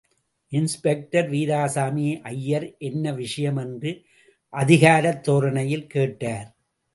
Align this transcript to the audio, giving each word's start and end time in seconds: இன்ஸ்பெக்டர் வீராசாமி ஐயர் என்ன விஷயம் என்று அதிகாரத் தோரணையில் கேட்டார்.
இன்ஸ்பெக்டர் 0.51 1.29
வீராசாமி 1.31 2.21
ஐயர் 2.21 2.77
என்ன 2.77 3.13
விஷயம் 3.13 3.57
என்று 3.57 3.91
அதிகாரத் 4.53 5.23
தோரணையில் 5.23 5.87
கேட்டார். 5.87 6.49